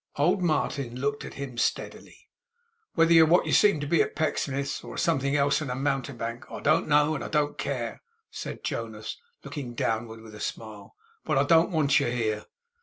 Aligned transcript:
Old 0.15 0.41
Martin 0.41 0.99
looked 0.99 1.23
at 1.25 1.35
him 1.35 1.59
steadily. 1.59 2.27
'Whether 2.95 3.13
you 3.13 3.21
are 3.23 3.27
what 3.27 3.45
you 3.45 3.51
seemed 3.53 3.81
to 3.81 3.87
be 3.87 4.01
at 4.01 4.15
Pecksniff's, 4.15 4.83
or 4.83 4.95
are 4.95 4.97
something 4.97 5.35
else 5.35 5.61
and 5.61 5.69
a 5.69 5.75
mountebank, 5.75 6.47
I 6.49 6.59
don't 6.59 6.87
know 6.87 7.13
and 7.13 7.23
I 7.23 7.27
don't 7.27 7.55
care,' 7.55 8.01
said 8.31 8.63
Jonas, 8.63 9.17
looking 9.43 9.75
downward 9.75 10.21
with 10.21 10.33
a 10.33 10.39
smile, 10.39 10.95
'but 11.23 11.37
I 11.37 11.43
don't 11.43 11.69
want 11.69 11.99
you 11.99 12.07
here. 12.07 12.45